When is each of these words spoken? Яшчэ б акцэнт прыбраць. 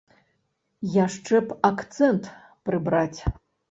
Яшчэ 1.05 1.43
б 1.51 1.61
акцэнт 1.71 2.23
прыбраць. 2.69 3.19